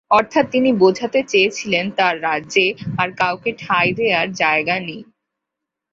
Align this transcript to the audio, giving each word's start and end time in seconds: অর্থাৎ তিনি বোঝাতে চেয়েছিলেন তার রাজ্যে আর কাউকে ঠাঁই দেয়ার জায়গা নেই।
অর্থাৎ 0.11 0.45
তিনি 0.51 0.69
বোঝাতে 0.81 1.19
চেয়েছিলেন 1.27 1.85
তার 1.97 2.15
রাজ্যে 2.21 2.65
আর 2.97 3.09
কাউকে 3.17 3.49
ঠাঁই 3.59 3.89
দেয়ার 3.97 4.27
জায়গা 4.33 4.75
নেই। 4.79 5.01